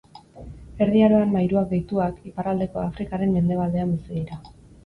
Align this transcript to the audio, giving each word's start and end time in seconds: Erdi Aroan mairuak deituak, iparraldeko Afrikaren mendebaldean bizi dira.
Erdi 0.85 1.03
Aroan 1.07 1.29
mairuak 1.35 1.69
deituak, 1.75 2.17
iparraldeko 2.31 2.81
Afrikaren 2.87 3.37
mendebaldean 3.39 3.93
bizi 3.97 4.19
dira. 4.21 4.43